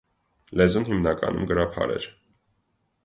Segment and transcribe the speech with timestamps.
[0.61, 2.11] Լեզուն հիմնականում գրաբար էր։